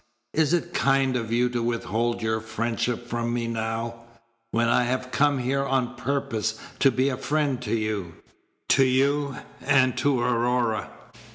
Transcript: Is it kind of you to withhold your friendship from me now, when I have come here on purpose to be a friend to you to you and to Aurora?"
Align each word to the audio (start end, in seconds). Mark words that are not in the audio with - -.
Is 0.33 0.51
it 0.51 0.73
kind 0.73 1.15
of 1.15 1.31
you 1.31 1.47
to 1.49 1.61
withhold 1.61 2.23
your 2.23 2.41
friendship 2.41 3.05
from 3.07 3.31
me 3.31 3.45
now, 3.45 3.99
when 4.49 4.67
I 4.67 4.85
have 4.85 5.11
come 5.11 5.37
here 5.37 5.63
on 5.63 5.93
purpose 5.95 6.59
to 6.79 6.89
be 6.89 7.09
a 7.09 7.17
friend 7.17 7.61
to 7.61 7.75
you 7.75 8.15
to 8.69 8.83
you 8.83 9.37
and 9.61 9.95
to 9.99 10.19
Aurora?" 10.19 10.89